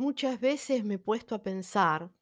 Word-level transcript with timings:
Muchas 0.00 0.38
veces 0.40 0.84
me 0.84 0.94
he 0.94 0.98
puesto 0.98 1.34
a 1.34 1.42
pensar 1.42 2.12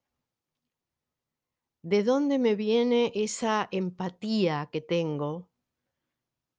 de 1.83 2.03
dónde 2.03 2.39
me 2.39 2.55
viene 2.55 3.13
esa 3.15 3.69
empatía 3.71 4.69
que 4.73 4.81
tengo 4.81 5.51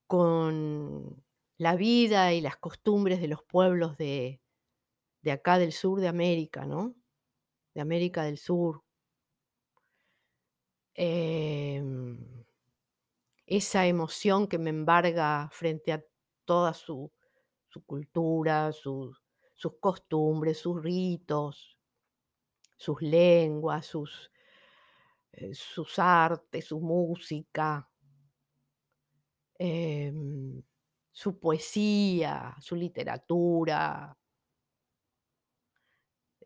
con 0.07 1.23
la 1.57 1.75
vida 1.75 2.33
y 2.33 2.41
las 2.41 2.57
costumbres 2.57 3.19
de 3.19 3.27
los 3.27 3.43
pueblos 3.43 3.97
de 3.97 4.41
de 5.23 5.31
acá 5.31 5.57
del 5.59 5.73
sur 5.73 5.99
de 5.99 6.07
América, 6.07 6.65
¿no? 6.65 6.95
De 7.75 7.81
América 7.81 8.23
del 8.23 8.37
Sur. 8.37 8.83
Em, 10.95 12.45
esa 13.45 13.87
emoción 13.87 14.47
que 14.47 14.57
me 14.57 14.69
embarga 14.69 15.49
frente 15.51 15.91
a 15.93 16.03
toda 16.45 16.73
su 16.73 17.11
su 17.69 17.83
cultura, 17.85 18.71
sus 18.71 19.21
sus 19.57 19.73
costumbres, 19.81 20.59
sus 20.59 20.81
ritos, 20.83 21.77
sus 22.77 23.01
lenguas, 23.01 23.85
sus 23.85 24.31
eh, 25.33 25.53
sus 25.53 25.99
artes, 25.99 26.65
su 26.65 26.79
música. 26.79 27.89
Em, 29.59 30.61
su 31.11 31.39
poesía, 31.39 32.55
su 32.61 32.75
literatura. 32.75 34.15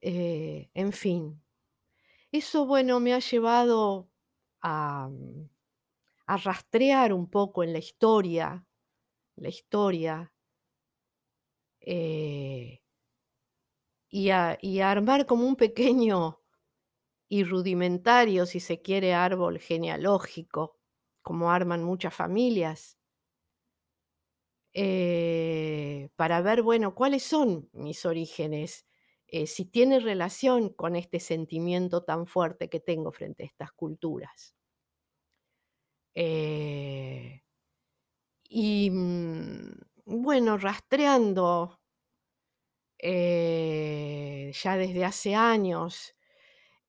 Eh, 0.01 0.70
en 0.73 0.91
fin. 0.93 1.41
Eso, 2.31 2.65
bueno, 2.67 2.99
me 2.99 3.13
ha 3.13 3.20
llevado 3.20 4.09
a, 4.62 5.09
mm, 5.09 5.49
a 6.27 6.37
rastrear 6.37 7.13
un 7.13 7.29
poco 7.29 7.63
en 7.63 7.73
la 7.73 7.79
historia 7.79 8.65
la 9.37 9.49
historia 9.49 10.31
eh 11.81 12.80
y 14.11 14.29
a 14.29 14.57
armar 14.91 15.25
como 15.25 15.47
un 15.47 15.55
pequeño 15.55 16.40
y 17.29 17.43
rudimentario, 17.45 18.45
si 18.45 18.59
se 18.59 18.81
quiere, 18.81 19.13
árbol 19.13 19.59
genealógico, 19.59 20.79
como 21.23 21.51
arman 21.51 21.84
muchas 21.84 22.13
familias. 22.15 22.98
Eh, 24.73 26.09
para 26.15 26.41
ver, 26.41 26.62
bueno, 26.62 26.95
cuáles 26.95 27.23
son 27.23 27.70
mis 27.73 28.05
orígenes, 28.05 28.85
eh, 29.27 29.45
si 29.48 29.65
tiene 29.65 29.99
relación 29.99 30.70
con 30.70 30.95
este 30.95 31.20
sentimiento 31.20 32.04
tan 32.04 32.26
fuerte 32.26 32.70
que 32.70 32.79
tengo 32.79 33.12
frente 33.12 33.43
a 33.43 33.45
estas 33.48 33.71
culturas. 33.73 34.51
Eh 36.15 37.41
y, 38.49 38.89
mm, 38.91 39.71
bueno, 40.05 40.57
rastreando 40.57 41.80
eh, 43.02 44.52
ya 44.54 44.77
desde 44.77 45.05
hace 45.05 45.35
años, 45.35 46.16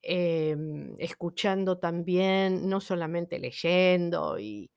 em, 0.02 0.94
escuchando 1.00 1.78
también, 1.78 2.68
no 2.68 2.80
solamente 2.80 3.38
leyendo 3.40 4.38
y 4.38 4.68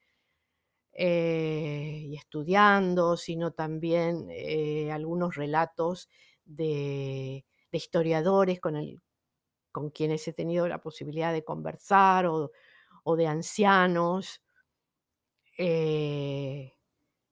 eh, 0.93 2.03
y 2.07 2.15
estudiando, 2.15 3.17
sino 3.17 3.51
también, 3.51 4.27
eh, 4.31 4.91
algunos 4.91 5.35
relatos 5.35 6.09
de 6.45 7.45
de 7.71 7.77
historiadores 7.77 8.61
con 8.61 8.75
el 8.77 9.01
con 9.71 9.91
quienes 9.91 10.27
he 10.27 10.33
tenido 10.33 10.67
la 10.67 10.81
posibilidad 10.81 11.33
de 11.33 11.43
conversar 11.45 12.27
o 12.27 12.51
o 13.03 13.15
de 13.17 13.27
ancianos 13.27 14.41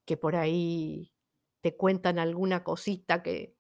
que 0.05 0.17
por 0.17 0.35
ahí 0.35 1.13
te 1.61 1.75
cuentan 1.77 2.19
alguna 2.19 2.63
cosita 2.63 3.23
que 3.23 3.55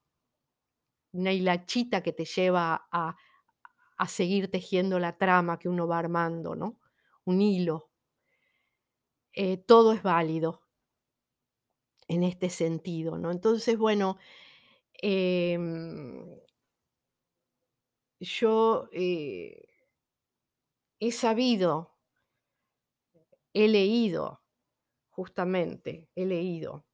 una 1.13 1.31
hilachita 1.33 2.01
que 2.03 2.13
te 2.13 2.25
lleva 2.25 2.87
a 2.91 3.15
a 3.97 4.07
seguir 4.07 4.51
tejiendo 4.51 4.99
la 4.99 5.17
trama 5.17 5.59
que 5.59 5.69
uno 5.69 5.87
va 5.87 5.99
armando, 5.99 6.55
¿no? 6.55 6.79
Un 7.25 7.41
hilo. 7.41 7.89
Eh, 9.35 9.57
todo 9.57 9.93
es 9.93 10.03
válido 10.03 10.63
en 12.09 12.23
este 12.23 12.49
sentido, 12.49 13.17
¿no? 13.17 13.31
Entonces, 13.31 13.77
bueno, 13.77 14.17
em 15.01 16.25
yo, 18.21 18.87
eh 18.91 19.63
he 21.01 21.11
sabido 21.11 21.93
he 23.55 23.67
leído, 23.67 24.41
justamente, 25.11 26.09
he 26.15 26.25
leído 26.25 26.85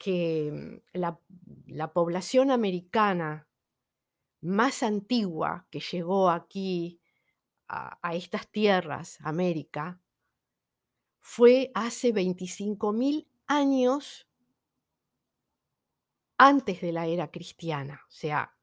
que, 0.00 0.50
mm, 0.52 0.98
la 0.98 1.20
la 1.68 1.92
población 1.92 2.50
americana 2.50 3.46
más 4.42 4.82
antigua 4.82 5.66
que 5.70 5.80
llegó 5.80 6.30
aquí 6.30 7.00
a 7.68 8.14
estas 8.14 8.48
tierras, 8.50 9.18
América 9.22 10.00
fue 11.22 11.70
hace 11.74 12.12
25.000 12.12 13.26
años 13.46 14.26
antes 16.38 16.80
de 16.80 16.92
la 16.92 17.06
era 17.06 17.30
cristiana, 17.30 18.00
o 18.08 18.10
sea, 18.10 18.56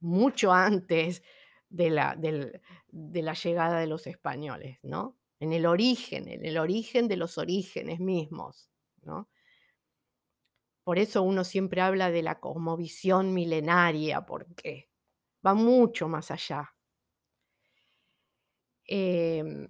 mucho 0.00 0.52
antes 0.52 1.22
de 1.70 1.90
la 1.90 2.16
de 2.16 3.22
la 3.22 3.34
llegada 3.34 3.80
de 3.80 3.86
los 3.88 4.06
españoles, 4.06 4.78
¿no? 4.82 5.18
En 5.40 5.52
el 5.52 5.66
origen 5.66 6.28
en 6.28 6.44
el 6.46 6.58
origen 6.58 7.08
de 7.08 7.16
los 7.16 7.38
orígenes 7.38 8.00
mismos, 8.00 8.70
¿no? 9.02 9.28
Por 10.86 10.98
eso 10.98 11.22
uno 11.22 11.44
siempre 11.44 11.80
habla 11.80 12.10
de 12.10 12.22
la 12.22 12.40
cosmovisión 12.40 13.32
milenaria, 13.34 14.26
porque 14.26 14.88
va 15.46 15.54
mucho 15.54 16.08
más 16.08 16.30
allá. 16.30 16.74
Em, 18.86 19.68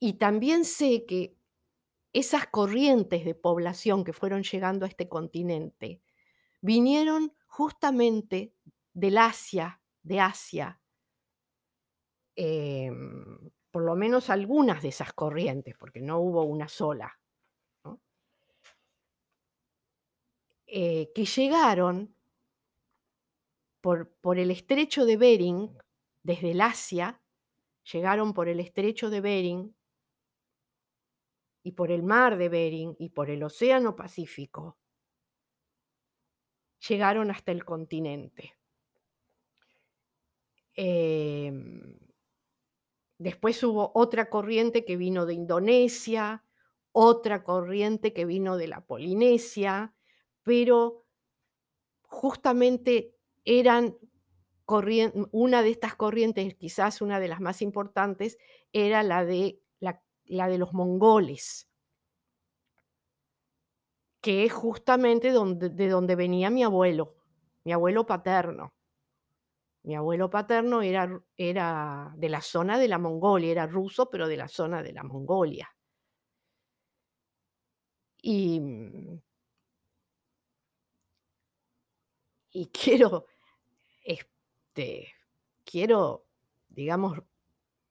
y 0.00 0.14
también 0.14 0.64
sé 0.64 1.04
que 1.06 1.36
esas 2.12 2.46
corrientes 2.48 3.24
de 3.24 3.34
población 3.34 4.04
que 4.04 4.12
fueron 4.14 4.42
llegando 4.44 4.86
a 4.86 4.88
este 4.88 5.08
continente, 5.08 6.02
vinieron 6.62 7.34
justamente 7.46 8.54
del 8.94 9.18
Asia 9.18 9.80
de 10.02 10.20
Asia. 10.20 10.80
Em, 12.36 13.50
por 13.70 13.82
lo 13.82 13.94
menos 13.96 14.30
algunas 14.30 14.82
de 14.82 14.88
esas 14.88 15.12
corrientes, 15.12 15.74
porque 15.78 16.00
no 16.00 16.18
hubo 16.20 16.44
una 16.44 16.68
sola, 16.68 17.18
¿no? 17.84 18.00
Eh, 20.66 21.12
que 21.14 21.24
llegaron 21.24 22.14
por 23.80 24.38
el 24.38 24.50
estrecho 24.50 25.04
de 25.04 25.16
Bering, 25.16 25.70
desde 26.24 26.50
el 26.50 26.60
Asia, 26.60 27.20
llegaron 27.92 28.34
por 28.34 28.48
el 28.48 28.58
estrecho 28.58 29.10
de 29.10 29.20
Bering 29.20 29.76
y 31.62 31.72
por 31.72 31.92
el 31.92 32.02
mar 32.02 32.36
de 32.36 32.48
Bering 32.48 32.96
y 32.98 33.10
por 33.10 33.30
el 33.30 33.44
océano 33.44 33.94
Pacífico 33.94 34.76
llegaron 36.88 37.30
hasta 37.30 37.52
el 37.52 37.64
continente. 37.64 38.54
Em, 40.74 41.98
después 43.18 43.62
hubo 43.62 43.92
otra 43.94 44.28
corriente 44.28 44.84
que 44.84 44.96
vino 44.96 45.26
de 45.26 45.34
Indonesia, 45.34 46.44
otra 46.92 47.42
corriente 47.42 48.12
que 48.12 48.24
vino 48.24 48.56
de 48.56 48.68
la 48.68 48.84
Polinesia, 48.84 49.94
pero 50.46 51.04
justamente 52.02 53.16
eran 53.44 53.96
una 55.32 55.62
de 55.62 55.70
estas 55.70 55.96
corrientes, 55.96 56.54
quizás 56.54 57.02
una 57.02 57.18
de 57.18 57.26
las 57.26 57.40
más 57.40 57.62
importantes, 57.62 58.38
era 58.72 59.02
la 59.02 59.24
de 59.24 59.60
la 59.80 60.00
la 60.24 60.48
de 60.48 60.58
los 60.58 60.72
mongoles. 60.72 61.68
Que 64.20 64.44
es 64.44 64.52
justamente 64.52 65.30
donde 65.30 65.70
de 65.70 65.88
donde 65.88 66.16
venía 66.16 66.50
mi 66.50 66.62
abuelo, 66.64 67.16
mi 67.64 67.72
abuelo 67.72 68.04
paterno. 68.06 68.72
Mi 69.84 69.94
abuelo 69.94 70.28
paterno 70.28 70.82
era 70.82 71.22
era 71.36 72.12
de 72.16 72.28
la 72.28 72.42
zona 72.42 72.78
de 72.78 72.88
la 72.88 72.98
Mongolia, 72.98 73.52
era 73.52 73.66
ruso, 73.66 74.10
pero 74.10 74.28
de 74.28 74.36
la 74.36 74.48
zona 74.48 74.82
de 74.82 74.92
la 74.92 75.02
Mongolia. 75.02 75.68
Y, 78.22 78.60
y 82.56 82.66
quiero, 82.72 83.26
este, 84.02 85.12
quiero, 85.64 86.26
digamos, 86.70 87.22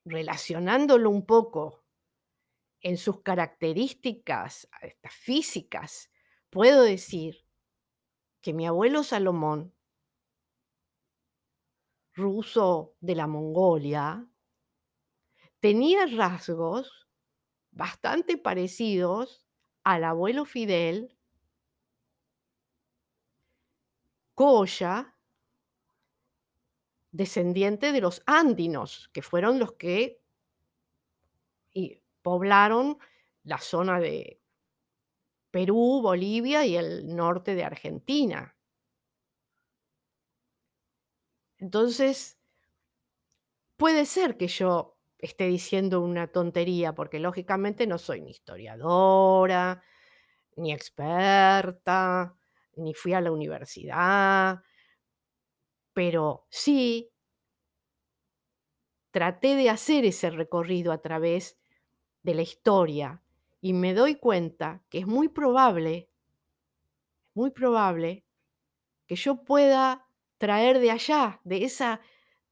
relacionándolo 0.04 1.10
un 1.12 1.26
poco 1.26 1.84
en 2.82 2.98
sus 2.98 3.22
características, 3.22 4.68
físicas, 5.10 6.10
puedo 6.50 6.84
decir 6.84 7.46
que 8.42 8.54
mi 8.54 8.66
abuelo 8.66 9.04
Salomón 9.04 9.74
ruso 12.14 12.96
de 13.02 13.16
la 13.16 13.28
Mongolia 13.28 14.28
tenía 15.60 16.06
rasgos 16.06 17.08
bastante 17.72 18.38
parecidos 18.38 19.46
al 19.84 20.04
abuelo 20.04 20.46
Fidel 20.46 21.15
Descendiente 27.12 27.92
de 27.92 28.02
los 28.02 28.22
andinos, 28.26 29.10
que 29.14 29.22
fueron 29.22 29.60
los 29.60 29.74
que 29.74 30.22
poblaron 32.22 32.98
la 33.44 33.60
zona 33.60 34.00
de 34.00 34.42
Perú, 35.52 36.02
Bolivia 36.02 36.66
y 36.66 36.76
el 36.76 37.16
norte 37.16 37.56
de 37.56 37.64
Argentina. 37.64 38.58
Entonces, 41.60 42.38
puede 43.78 44.06
ser 44.06 44.38
que 44.38 44.48
yo 44.48 44.98
esté 45.20 45.48
diciendo 45.48 46.02
una 46.02 46.28
tontería, 46.28 46.94
porque 46.94 47.20
lógicamente 47.20 47.88
no 47.88 47.98
soy 47.98 48.22
ni 48.22 48.32
historiadora, 48.32 49.82
ni 50.58 50.74
experta, 50.74 52.36
ni 52.78 52.94
fui 52.94 53.14
a 53.14 53.22
la 53.22 53.32
universidad, 53.32 54.62
pero 55.94 56.46
sí 56.50 57.12
traté 59.12 59.56
de 59.56 59.70
hacer 59.70 60.06
ese 60.06 60.30
recorrido 60.30 60.92
a 60.92 61.02
través 61.02 61.58
de 62.24 62.36
la 62.36 62.42
historia 62.42 63.24
y 63.62 63.74
me 63.74 63.94
doy 63.94 64.16
cuenta 64.16 64.84
que 64.90 65.00
es 65.00 65.08
muy 65.08 65.30
probable, 65.30 66.10
muy 67.34 67.52
probable 67.52 68.26
que 69.08 69.16
yo 69.16 69.44
pueda 69.44 70.08
traer 70.38 70.80
de 70.80 70.92
allá, 70.92 71.40
de 71.44 71.64
esa, 71.64 72.02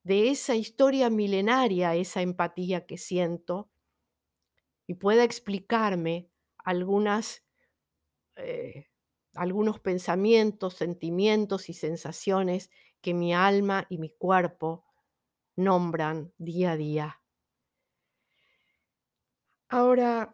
de 0.03 0.29
esa 0.29 0.55
historia 0.55 1.09
milenaria, 1.09 1.95
esa 1.95 2.21
empatía 2.21 2.85
que 2.85 2.97
siento 2.97 3.69
y 4.87 4.95
pueda 4.95 5.23
explicarme 5.23 6.29
algunas, 6.57 7.43
eh, 8.35 8.87
algunos 9.35 9.79
pensamientos, 9.79 10.75
sentimientos 10.75 11.69
y 11.69 11.73
sensaciones 11.73 12.69
que 13.01 13.13
mi 13.13 13.33
alma 13.33 13.85
y 13.89 13.97
mi 13.97 14.09
cuerpo 14.09 14.85
nombran 15.57 16.33
día 16.37 16.73
a 16.73 16.77
día. 16.77 17.21
Ahora, 19.77 20.33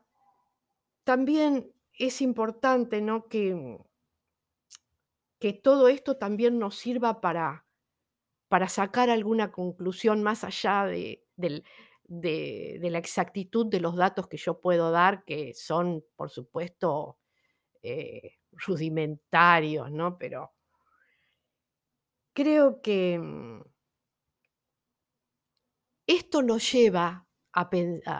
también 1.03 1.73
es 1.93 2.21
importante, 2.21 3.01
¿no? 3.01 3.27
Que, 3.27 3.77
que 5.39 5.53
todo 5.53 5.87
esto 5.87 6.17
también 6.17 6.59
nos 6.59 6.75
sirva 6.75 7.21
para, 7.21 7.65
para 8.49 8.69
sacar 8.69 9.09
alguna 9.09 9.51
conclusión 9.51 10.23
más 10.23 10.43
allá 10.43 10.85
de, 10.85 11.25
de- 12.05 12.79
de 12.81 12.89
la 12.91 12.99
exactitud 12.99 13.67
de 13.67 13.81
los 13.81 13.95
datos 13.97 14.27
que 14.27 14.37
yo 14.37 14.61
puedo 14.61 14.91
dar, 14.91 15.25
que 15.25 15.53
son, 15.55 16.05
por 16.17 16.31
supuesto, 16.31 17.19
eh, 17.83 18.38
rudimentarios, 18.51 19.91
¿no? 19.91 20.17
Pero 20.17 20.53
creo 22.33 22.81
que 22.81 23.19
mm, 23.19 23.61
esto 26.07 26.41
nos 26.41 26.71
lleva 26.71 27.27
a, 27.53 27.69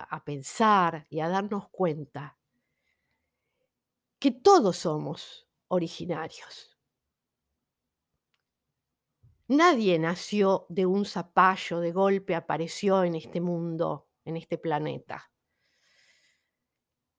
a 0.09 0.23
pensar 0.23 1.07
y 1.09 1.19
a 1.19 1.29
darnos 1.29 1.69
cuenta 1.69 2.37
que 4.19 4.31
todos 4.31 4.77
somos 4.77 5.47
originarios. 5.69 6.77
Nadie 9.47 9.97
nació 9.97 10.67
de 10.69 10.85
un 10.85 11.05
zapallo, 11.05 11.79
de 11.79 11.91
golpe 11.91 12.35
apareció 12.35 13.03
en 13.03 13.15
este 13.15 13.41
mundo, 13.41 14.07
en 14.23 14.37
este 14.37 14.59
planeta. 14.59 15.31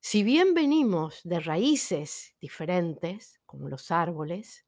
Si 0.03 0.23
bien 0.23 0.55
venimos 0.55 1.21
de 1.25 1.41
raíces 1.41 2.35
diferentes, 2.41 3.39
como 3.45 3.69
los 3.69 3.91
árboles, 3.91 4.67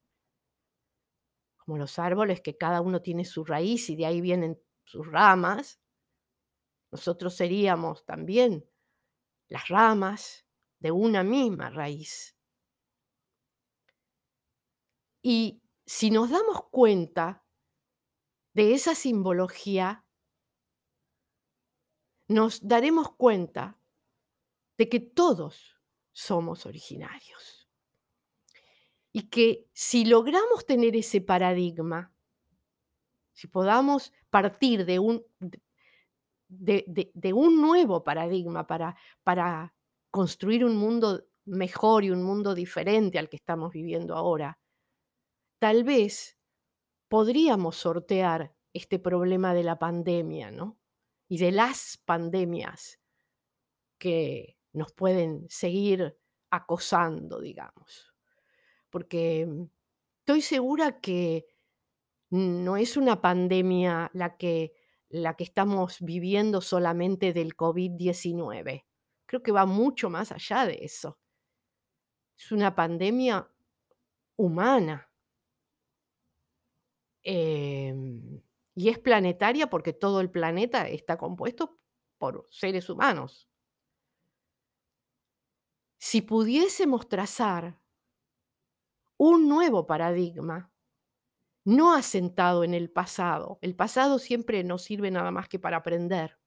como 1.56 1.78
los 1.78 1.98
árboles 1.98 2.42
que 2.42 2.58
cada 2.58 2.82
uno 2.82 3.00
tiene 3.00 3.24
su 3.24 3.44
raíz 3.44 3.88
y 3.88 3.96
de 3.96 4.04
ahí 4.04 4.20
vienen 4.20 4.60
sus 4.84 5.06
ramas, 5.06 5.80
nosotros 6.90 7.34
seríamos 7.34 8.04
también 8.04 8.68
las 9.48 9.68
ramas 9.68 10.46
de 10.80 10.90
una 10.90 11.22
misma 11.24 11.70
raíz. 11.70 12.36
Y 15.22 15.62
si 15.86 16.10
nos 16.10 16.30
damos 16.30 16.64
cuenta 16.70 17.46
de 18.54 18.74
esa 18.74 18.94
simbología, 18.94 20.04
nos 22.28 22.66
daremos 22.66 23.12
cuenta 23.12 23.81
de 24.82 24.88
que 24.88 24.98
todos 24.98 25.80
somos 26.10 26.66
originarios. 26.66 27.68
Y 29.12 29.28
que 29.28 29.68
si 29.72 30.04
logramos 30.04 30.66
tener 30.66 30.96
ese 30.96 31.20
paradigma, 31.20 32.12
si 33.32 33.46
podamos 33.46 34.12
partir 34.28 34.84
de 34.84 34.98
un, 34.98 35.24
de, 36.48 37.32
un 37.32 37.62
nuevo 37.62 38.02
paradigma 38.02 38.66
para, 38.66 38.96
para 39.22 39.72
construir 40.10 40.64
un 40.64 40.76
mundo 40.76 41.28
mejor 41.44 42.02
y 42.02 42.10
un 42.10 42.24
mundo 42.24 42.52
diferente 42.52 43.20
al 43.20 43.28
que 43.28 43.36
estamos 43.36 43.72
viviendo 43.72 44.16
ahora, 44.16 44.58
tal 45.60 45.84
vez 45.84 46.36
podríamos 47.06 47.76
sortear 47.76 48.52
este 48.72 48.98
problema 48.98 49.54
de 49.54 49.62
la 49.62 49.78
pandemia, 49.78 50.50
¿no? 50.50 50.76
Y 51.28 51.38
de 51.38 51.52
las 51.52 52.02
pandemias 52.04 52.98
que 53.96 54.56
nos 54.72 54.92
pueden 54.92 55.46
seguir 55.48 56.16
acosando, 56.50 57.40
digamos. 57.40 58.14
Porque 58.90 59.46
mm, 59.46 59.64
estoy 60.20 60.42
segura 60.42 61.00
que 61.00 61.46
no 62.30 62.76
es 62.76 62.96
una 62.96 63.20
pandemia 63.20 64.10
la 64.14 64.36
que, 64.36 64.72
la 65.08 65.34
que 65.34 65.44
estamos 65.44 66.00
viviendo 66.00 66.60
solamente 66.60 67.32
del 67.32 67.56
COVID-19. 67.56 68.86
Creo 69.26 69.42
que 69.42 69.52
va 69.52 69.66
mucho 69.66 70.08
más 70.08 70.32
allá 70.32 70.66
de 70.66 70.78
eso. 70.82 71.18
Es 72.38 72.50
una 72.50 72.74
pandemia 72.74 73.48
humana. 74.36 75.10
Em, 77.22 78.40
y 78.74 78.88
es 78.88 78.98
planetaria 78.98 79.68
porque 79.68 79.92
todo 79.92 80.20
el 80.20 80.30
planeta 80.30 80.88
está 80.88 81.18
compuesto 81.18 81.78
por 82.18 82.48
seres 82.50 82.88
humanos. 82.88 83.51
Si 86.04 86.20
pudiésemos 86.20 87.08
trazar 87.08 87.78
un 89.18 89.48
nuevo 89.48 89.86
paradigma, 89.86 90.72
no 91.64 91.94
asentado 91.94 92.64
en 92.64 92.74
el 92.74 92.90
pasado, 92.90 93.60
el 93.62 93.76
pasado 93.76 94.18
siempre 94.18 94.64
nos 94.64 94.82
sirve 94.82 95.12
nada 95.12 95.30
más 95.30 95.48
que 95.48 95.60
para 95.60 95.76
aprender, 95.76 96.40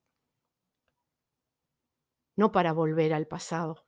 no 2.36 2.52
para 2.52 2.74
volver 2.74 3.14
al 3.14 3.26
pasado. 3.26 3.86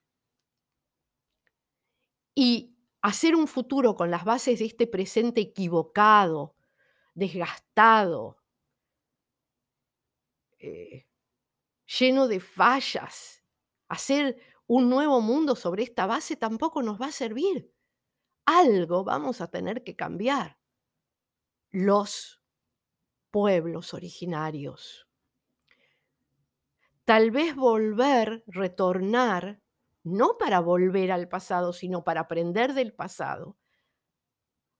Y 2.34 2.74
hacer 3.02 3.36
un 3.36 3.46
futuro 3.46 3.94
con 3.94 4.10
las 4.10 4.24
bases 4.24 4.60
de 4.60 4.64
este 4.64 4.86
presente 4.86 5.42
equivocado, 5.42 6.56
desgastado, 7.12 8.38
eh, 10.60 11.06
lleno 11.84 12.26
de 12.26 12.40
fallas, 12.40 13.44
hacer 13.88 14.40
un 14.68 14.90
nuevo 14.90 15.20
mundo 15.20 15.56
sobre 15.56 15.82
esta 15.82 16.06
base 16.06 16.36
tampoco 16.36 16.82
nos 16.82 17.00
va 17.00 17.06
a 17.06 17.12
servir. 17.12 17.72
Algo 18.44 19.02
vamos 19.02 19.40
a 19.40 19.48
tener 19.48 19.82
que 19.82 19.96
cambiar. 19.96 20.58
Los 21.70 22.42
pueblos 23.30 23.94
originarios. 23.94 25.08
Tal 27.04 27.30
vez 27.30 27.56
volver, 27.56 28.44
retornar, 28.46 29.62
no 30.04 30.36
para 30.38 30.60
volver 30.60 31.12
al 31.12 31.28
pasado, 31.28 31.72
sino 31.72 32.04
para 32.04 32.22
aprender 32.22 32.74
del 32.74 32.92
pasado, 32.92 33.56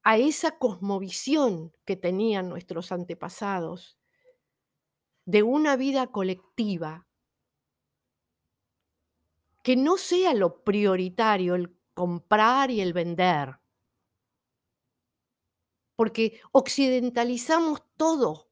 a 0.03 0.19
esa 0.19 0.59
cosmovisión 0.59 1.73
que 1.87 1.97
tenían 1.97 2.51
nuestros 2.51 2.93
antepasados 2.93 3.99
de 5.25 5.43
una 5.43 5.77
vida 5.77 6.09
colectiva 6.09 7.08
que 9.69 9.77
no 9.77 9.99
sea 9.99 10.33
lo 10.33 10.65
prioritario 10.65 11.55
el 11.55 11.79
comprar 11.93 12.71
y 12.71 12.81
el 12.81 12.95
vender. 12.95 13.61
Porque 15.95 16.41
occidentalizamos 16.53 17.83
todo. 17.99 18.51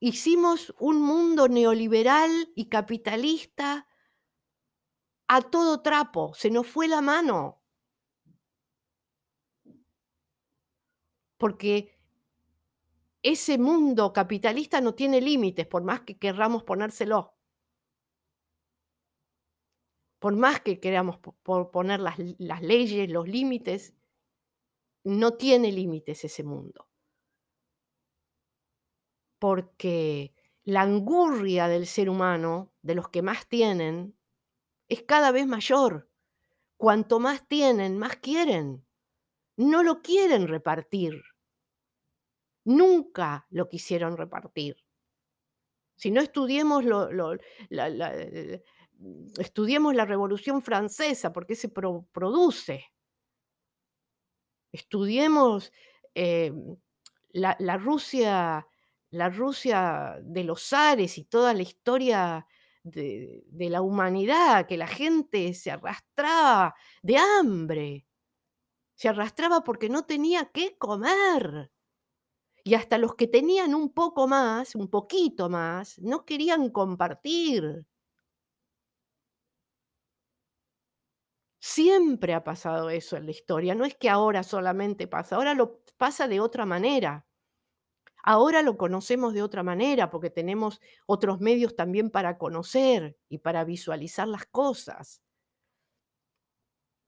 Hicimos 0.00 0.74
un 0.78 1.02
mundo 1.02 1.48
neoliberal 1.48 2.50
y 2.54 2.70
capitalista 2.70 3.86
a 5.28 5.42
todo 5.42 5.82
trapo, 5.82 6.32
se 6.32 6.48
nos 6.48 6.66
fue 6.66 6.88
la 6.88 7.02
mano. 7.02 7.60
Porque 11.36 12.00
ese 13.22 13.58
mundo 13.58 14.14
capitalista 14.14 14.80
no 14.80 14.94
tiene 14.94 15.20
límites, 15.20 15.66
por 15.66 15.84
más 15.84 16.00
que 16.00 16.16
querramos 16.16 16.62
ponérselo. 16.62 17.33
Por 20.24 20.36
más 20.36 20.62
que 20.62 20.80
queramos 20.80 21.18
po- 21.18 21.36
po- 21.42 21.70
poner 21.70 22.00
las, 22.00 22.18
leyes, 22.62 23.10
los 23.10 23.28
límites, 23.28 23.92
no 25.04 25.34
tiene 25.34 25.70
límites 25.70 26.24
ese 26.24 26.42
mundo. 26.42 26.88
Porque 29.38 30.32
la 30.62 30.80
angurria 30.80 31.68
del 31.68 31.86
ser 31.86 32.08
humano, 32.08 32.72
de 32.80 32.94
los 32.94 33.10
que 33.10 33.20
más 33.20 33.46
tienen, 33.50 34.16
es 34.88 35.02
cada 35.02 35.30
vez 35.30 35.46
mayor. 35.46 36.08
Cuanto 36.78 37.20
más 37.20 37.46
tienen, 37.46 37.98
más 37.98 38.16
quieren. 38.16 38.86
No 39.58 39.82
lo 39.82 40.00
quieren 40.00 40.48
repartir. 40.48 41.22
Nunca 42.64 43.46
lo 43.50 43.68
quisieron 43.68 44.16
repartir. 44.16 44.82
Si 45.96 46.10
no 46.10 46.22
estudiemos 46.22 46.82
lo 46.82 47.10
la 47.68 47.88
estudiemos 49.38 49.94
la 49.94 50.04
Revolución 50.06 50.62
Francesa, 50.62 51.32
¿por 51.32 51.46
qué 51.46 51.54
se 51.56 51.68
pro 51.68 52.06
produce? 52.12 52.86
Estudiemos, 54.72 55.72
em, 56.14 56.76
la 57.32 57.76
Rusia 57.78 58.66
la 59.14 59.30
Rusia 59.30 60.18
de 60.22 60.42
los 60.44 60.68
zares 60.68 61.18
y 61.18 61.24
toda 61.24 61.54
la 61.54 61.62
historia 61.62 62.46
de 62.82 63.44
de 63.46 63.70
la 63.70 63.80
humanidad, 63.80 64.66
que 64.66 64.76
la 64.76 64.88
gente 64.88 65.54
se 65.54 65.70
arrastraba 65.70 66.74
de 67.02 67.16
hambre. 67.16 68.06
Se 68.96 69.08
arrastraba 69.08 69.62
porque 69.64 69.88
no 69.88 70.04
tenía 70.04 70.50
qué 70.52 70.76
comer. 70.78 71.70
Y 72.64 72.74
hasta 72.74 72.98
los 72.98 73.14
que 73.16 73.28
tenían 73.28 73.74
un 73.74 73.92
poco 73.92 74.28
más, 74.28 74.74
un 74.74 74.88
poquito 74.88 75.48
más, 75.50 75.98
no 76.00 76.24
querían 76.24 76.70
compartir. 76.70 77.86
Siempre 81.66 82.34
ha 82.34 82.44
pasado 82.44 82.90
eso 82.90 83.16
en 83.16 83.24
la 83.24 83.30
historia, 83.30 83.74
no 83.74 83.86
es 83.86 83.94
que 83.94 84.10
ahora 84.10 84.42
solamente 84.42 85.06
pasa, 85.06 85.36
ahora 85.36 85.54
lo 85.54 85.80
pasa 85.96 86.28
de 86.28 86.38
otra 86.38 86.66
manera. 86.66 87.26
Ahora 88.22 88.60
lo 88.60 88.76
conocemos 88.76 89.32
de 89.32 89.42
otra 89.42 89.62
manera, 89.62 90.10
porque 90.10 90.28
tenemos 90.28 90.82
otros 91.06 91.40
medios 91.40 91.74
también 91.74 92.10
para 92.10 92.36
conocer 92.36 93.16
y 93.30 93.38
para 93.38 93.64
visualizar 93.64 94.28
las 94.28 94.44
cosas. 94.44 95.22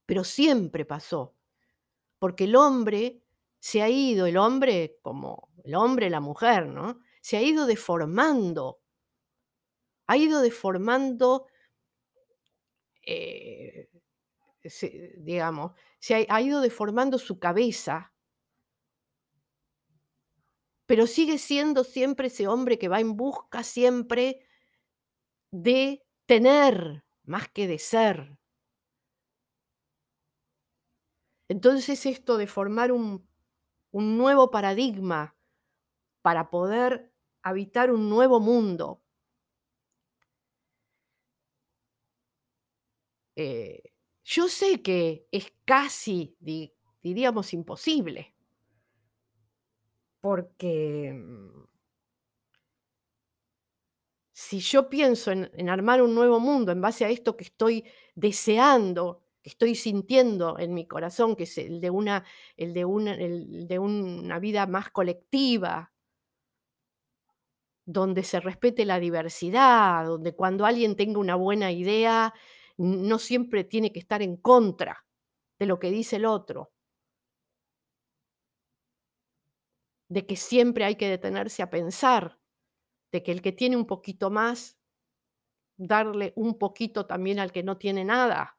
Pero 0.06 0.24
siempre 0.24 0.86
pasó, 0.86 1.34
porque 2.18 2.44
el 2.44 2.56
hombre 2.56 3.20
se 3.60 3.82
ha 3.82 3.90
ido, 3.90 4.24
el 4.24 4.38
hombre 4.38 4.96
como 5.02 5.50
el 5.64 5.74
hombre, 5.74 6.08
la 6.08 6.20
mujer, 6.20 6.66
¿no? 6.66 7.00
Se 7.20 7.36
ha 7.36 7.42
ido 7.42 7.66
deformando. 7.66 8.80
Ha 10.06 10.16
ido 10.16 10.40
deformando 10.40 11.46
eh, 13.02 13.88
se 14.70 15.14
digamos, 15.18 15.72
se 15.98 16.26
ha 16.28 16.40
ido 16.40 16.60
deformando 16.60 17.18
su 17.18 17.38
cabeza 17.38 18.12
pero 20.86 21.08
sigue 21.08 21.38
siendo 21.38 21.82
siempre 21.82 22.28
ese 22.28 22.46
hombre 22.46 22.78
que 22.78 22.88
va 22.88 23.00
en 23.00 23.16
busca 23.16 23.64
siempre 23.64 24.46
de 25.50 26.04
tener, 26.26 27.04
más 27.24 27.48
que 27.48 27.66
de 27.66 27.78
ser. 27.80 28.38
Entonces, 31.48 32.06
esto 32.06 32.36
de 32.36 32.46
formar 32.46 32.92
un 32.92 33.26
un 33.96 34.18
nuevo 34.18 34.50
paradigma 34.50 35.34
para 36.20 36.50
poder 36.50 37.12
habitar 37.42 37.90
un 37.90 38.10
nuevo 38.10 38.40
mundo 38.40 39.02
eh, 43.36 43.82
yo 44.26 44.48
sé 44.48 44.82
que 44.82 45.26
es 45.30 45.52
casi, 45.64 46.36
di 46.40 46.72
diríamos, 47.02 47.54
imposible. 47.54 48.34
Porque 50.20 51.12
mm 51.14 51.66
si 54.38 54.60
yo 54.60 54.90
pienso 54.90 55.30
en 55.32 55.50
en 55.54 55.70
armar 55.70 56.02
un 56.02 56.14
nuevo 56.14 56.38
mundo 56.40 56.70
en 56.70 56.82
base 56.82 57.06
a 57.06 57.08
esto 57.08 57.38
que 57.38 57.44
estoy 57.44 57.84
deseando, 58.14 59.22
que 59.42 59.48
estoy 59.48 59.74
sintiendo 59.74 60.58
en 60.58 60.74
mi 60.74 60.86
corazón, 60.86 61.36
que 61.36 61.44
es 61.44 61.56
el 61.56 61.80
de 61.80 61.88
una 61.88 62.22
el 62.58 62.74
de 62.74 62.84
una 62.84 63.14
el 63.14 63.66
de 63.66 63.78
una 63.78 64.38
vida 64.38 64.66
más 64.66 64.90
colectiva 64.90 65.90
donde 67.86 68.24
se 68.24 68.40
respete 68.40 68.84
la 68.84 68.98
diversidad, 68.98 70.04
donde 70.06 70.34
cuando 70.34 70.66
alguien 70.66 70.96
tenga 70.96 71.18
una 71.20 71.36
buena 71.36 71.70
idea, 71.72 72.34
no 72.76 73.18
siempre 73.18 73.64
tiene 73.64 73.92
que 73.92 74.00
estar 74.00 74.22
en 74.22 74.36
contra 74.36 75.06
de 75.58 75.66
lo 75.66 75.78
que 75.78 75.90
dice 75.90 76.16
el 76.16 76.26
otro. 76.26 76.72
De 80.08 80.26
que 80.26 80.36
siempre 80.36 80.84
hay 80.84 80.96
que 80.96 81.08
detenerse 81.08 81.62
a 81.62 81.70
pensar, 81.70 82.38
de 83.12 83.22
que 83.22 83.32
el 83.32 83.42
que 83.42 83.52
tiene 83.52 83.76
un 83.76 83.86
poquito 83.86 84.30
más, 84.30 84.78
darle 85.76 86.32
un 86.36 86.58
poquito 86.58 87.06
también 87.06 87.38
al 87.38 87.52
que 87.52 87.62
no 87.62 87.76
tiene 87.78 88.04
nada. 88.04 88.56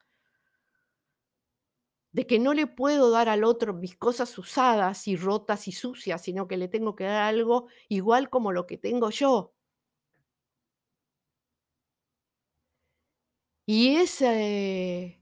De 2.12 2.25
que 2.25 2.39
no 2.39 2.53
le 2.53 2.67
puedo 2.67 3.12
dar 3.12 3.29
al 3.29 3.43
otro 3.43 3.74
mis 3.74 3.95
cosas 3.95 4.38
usadas 4.38 5.07
y 5.07 5.15
rotas 5.15 5.67
y 5.67 5.71
sucias, 5.71 6.21
sino 6.24 6.47
que 6.47 6.57
le 6.57 6.67
tengo 6.67 6.95
que 6.95 7.03
dar 7.03 7.24
algo 7.24 7.67
igual 7.89 8.29
como 8.29 8.51
lo 8.51 8.65
que 8.65 8.77
tengo 8.77 9.09
yo. 9.09 9.53
Y 13.69 13.97
ese 13.97 15.21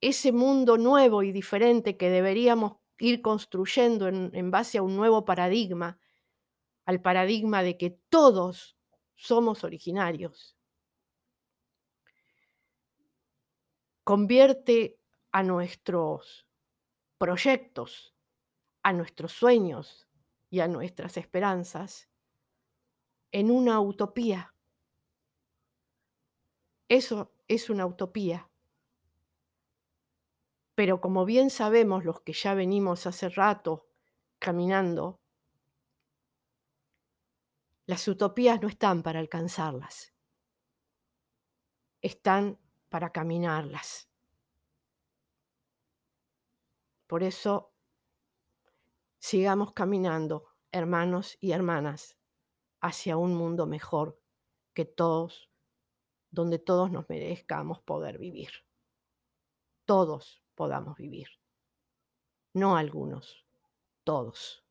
ese 0.00 0.32
mundo 0.32 0.78
nuevo 0.78 1.22
y 1.22 1.32
diferente 1.32 1.96
que 1.96 2.10
deberíamos 2.10 2.76
ir 2.98 3.20
construyendo 3.22 4.08
en 4.08 4.30
en 4.34 4.50
base 4.50 4.78
a 4.78 4.82
un 4.82 4.96
nuevo 4.96 5.24
paradigma, 5.24 5.98
al 6.86 7.02
paradigma 7.02 7.62
de 7.62 7.76
que 7.76 7.90
todos 8.08 8.76
somos 9.16 9.64
originarios. 9.64 10.56
Convierte 14.04 14.98
a 15.32 15.42
nuestros 15.42 16.46
proyectos, 17.18 18.14
a 18.82 18.92
nuestros 18.92 19.32
sueños 19.32 20.08
y 20.50 20.60
a 20.60 20.68
nuestras 20.68 21.16
esperanzas 21.16 22.08
en 23.32 23.50
una 23.50 23.80
utopía. 23.80 24.54
Eso 26.90 27.30
es 27.46 27.70
una 27.70 27.86
utopía. 27.86 28.50
Pero 30.74 31.00
como 31.00 31.24
bien 31.24 31.48
sabemos 31.48 32.04
los 32.04 32.20
que 32.22 32.32
ya 32.32 32.52
venimos 32.54 33.06
hace 33.06 33.28
rato 33.28 33.86
caminando 34.40 35.20
las 37.86 38.06
utopías 38.08 38.60
no 38.60 38.66
están 38.66 39.04
para 39.04 39.20
alcanzarlas. 39.20 40.12
Están 42.02 42.58
para 42.88 43.10
caminarlas. 43.10 44.08
Por 47.06 47.22
eso 47.22 47.72
sigamos 49.18 49.72
caminando, 49.74 50.46
hermanos 50.72 51.36
y 51.40 51.52
hermanas, 51.52 52.16
hacia 52.80 53.16
un 53.16 53.34
mundo 53.34 53.66
mejor 53.66 54.20
que 54.74 54.84
todos 54.84 55.49
donde 56.30 56.58
todos 56.58 56.90
nos 56.90 57.08
merezcamos 57.08 57.80
poder 57.82 58.18
vivir. 58.18 58.50
Todos 59.84 60.42
podamos 60.54 60.96
vivir. 60.96 61.28
No 62.54 62.76
algunos, 62.76 63.44
todos. 64.04 64.64